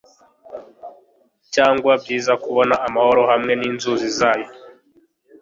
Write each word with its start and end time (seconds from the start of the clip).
cyangwa 1.53 1.91
byiza 2.01 2.33
kubona 2.43 2.75
amahoro 2.87 3.21
hamwe 3.31 3.53
ninzuzi 3.55 4.07
zayo 4.19 4.47